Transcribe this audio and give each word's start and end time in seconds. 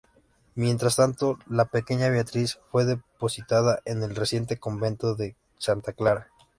Mientras 0.55 0.95
tanto, 0.95 1.37
la 1.47 1.65
pequeña 1.65 2.09
Beatriz 2.09 2.57
fue 2.71 2.85
depositada 2.85 3.81
en 3.85 4.01
el 4.01 4.15
reciente 4.15 4.57
Convento 4.57 5.13
de 5.13 5.35
Santa 5.59 5.93
Clara. 5.93 6.29